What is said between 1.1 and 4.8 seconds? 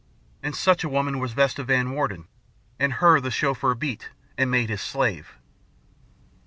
was Vesta Van Warden. And her the Chauffeur beat and made